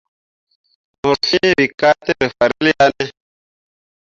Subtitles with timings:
[1.01, 3.05] Mor fẽẽ we ka tǝ rǝ fahrel ya ne?